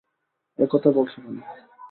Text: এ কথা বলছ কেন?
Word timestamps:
এ 0.59 0.65
কথা 0.71 0.89
বলছ 0.91 1.13
কেন? 1.15 1.35